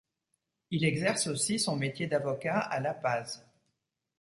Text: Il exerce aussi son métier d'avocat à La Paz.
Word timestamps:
Il 0.71 0.83
exerce 0.83 1.27
aussi 1.27 1.59
son 1.59 1.75
métier 1.75 2.07
d'avocat 2.07 2.57
à 2.57 2.79
La 2.79 2.95
Paz. 2.95 3.45